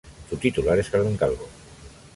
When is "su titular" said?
0.31-0.79